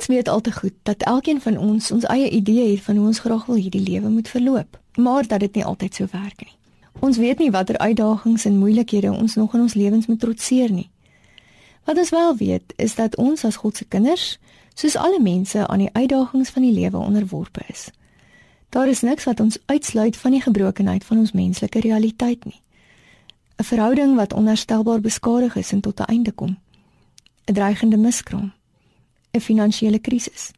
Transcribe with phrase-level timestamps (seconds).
[0.00, 3.06] Ons weet al te goed dat elkeen van ons ons eie idee het van hoe
[3.06, 6.54] ons graag wil hierdie lewe moet verloop, maar dat dit nie altyd so werk nie.
[7.04, 10.88] Ons weet nie watter uitdagings en moeilikhede ons nog in ons lewens moet trotseer nie.
[11.84, 14.38] Wat ons wel weet, is dat ons as God se kinders,
[14.74, 17.90] soos alle mense aan die uitdagings van die lewe onderworpe is.
[18.68, 22.62] Daar is niks wat ons uitsluit van die gebrokenheid van ons menslike realiteit nie.
[23.60, 26.58] 'n Verhouding wat onherstelbaar beskadig is en tot 'n einde kom.
[27.44, 28.52] 'n Dreigende miskraam.
[29.32, 30.50] 'n Finansiële krisis.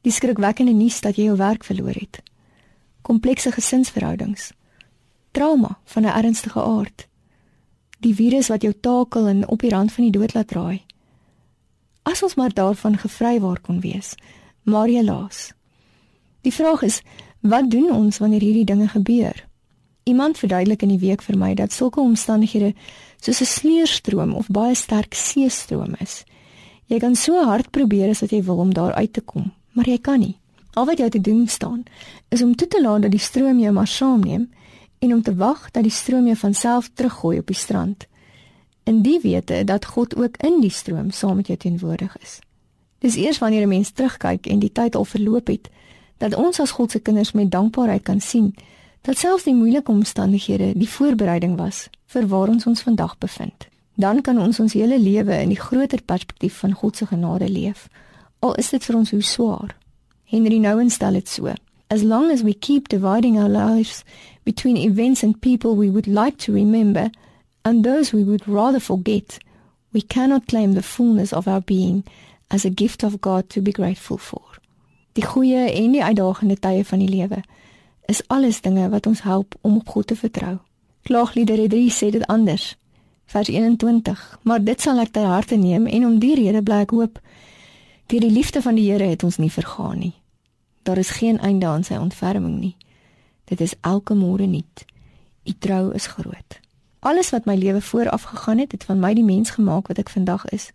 [0.00, 2.22] Die skrikwekkende nuus dat jy jou werk verloor het.
[3.02, 4.52] Komplekse gesinsverhoudings.
[5.30, 7.08] Trauma van 'n ernstige aard.
[7.98, 10.82] Die virus wat jou takel en op die rand van die dood laat draai.
[12.02, 14.14] As ons maar daarvan gevrywaar kon wees,
[14.62, 15.52] maar helaas.
[16.40, 17.02] Die vraag is,
[17.40, 19.48] wat doen ons wanneer hierdie dinge gebeur?
[20.02, 22.74] Iemand verduidelik in die week vir my dat sulke omstandighede
[23.20, 26.24] soos 'n sleurstroom of baie sterk seestroom is.
[26.90, 29.86] Jy kan so hard probeer as wat jy wil om daar uit te kom, maar
[29.86, 30.34] jy kan nie.
[30.74, 31.84] Al wat jy te doen staan,
[32.34, 34.48] is om toe te laat dat die stroom jou maar saamneem
[34.98, 38.08] en om te wag dat die stroom jou van self teruggooi op die strand.
[38.90, 42.40] In die wete dat God ook in die stroom saam met jou teenwoordig is.
[42.98, 45.70] Dis eers wanneer 'n mens terugkyk en die tyd al verloop het,
[46.18, 48.54] dat ons as God se kinders met dankbaarheid kan sien
[49.00, 53.69] dat selfs die moeilike omstandighede die voorbereiding was vir waar ons ons vandag bevind.
[54.00, 57.88] Dan kan ons ons hele lewe in die groter perspektief van God se genade leef,
[58.38, 59.74] al is dit vir ons hoe swaar.
[60.24, 61.52] Henry Nouwen stel dit so:
[61.92, 64.04] As long as we keep dividing our lives
[64.42, 67.10] between events and people we would like to remember
[67.62, 69.38] and those we would rather forget,
[69.92, 72.04] we cannot claim the fullness of our being
[72.48, 74.60] as a gift of God to be grateful for.
[75.12, 77.42] Die goeie en die uitdagende tye van die lewe
[78.06, 80.58] is alles dinge wat ons help om op God te vertrou.
[81.02, 82.76] Klaagliedere 3 sê dit anders.
[83.30, 86.90] Vers 21: Maar dit sal ek ter harte neem en om die rede bly ek
[86.90, 87.20] hoop.
[88.10, 90.16] Deur die liefde van die Here het ons nie vergaan nie.
[90.82, 92.72] Daar is geen einde aan sy ontferming nie.
[93.46, 94.82] Dit is elke môre nuut.
[95.46, 96.58] U trou is groot.
[97.06, 100.10] Alles wat my lewe vooraf gegaan het, het van my die mens gemaak wat ek
[100.10, 100.72] vandag is.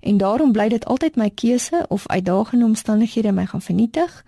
[0.00, 4.22] En daarom bly dit altyd my keuse of uitdagende omstandighede my gaan vernietig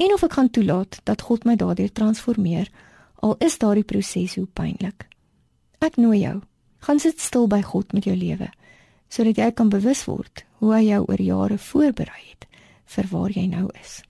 [0.00, 2.72] en of ek gaan toelaat dat God my daardeur transformeer
[3.20, 5.04] al is daardie proses hoe pynlik.
[5.84, 6.40] Ek nooi jou,
[6.84, 8.50] gaan sit stil by God met jou lewe
[9.14, 12.48] sodat jy kan bewus word hoe hy jou oor jare voorberei het
[12.96, 14.02] vir waar jy nou is.